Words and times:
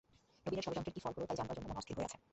নবীনের 0.45 0.65
ষড়যন্ত্রের 0.65 0.95
কী 0.95 1.01
ফল 1.03 1.11
হল 1.15 1.23
তাই 1.29 1.37
জানবার 1.39 1.55
জন্যে 1.57 1.69
মন 1.69 1.77
অস্থির 1.81 1.97
হয়ে 1.97 2.07
আছে। 2.09 2.17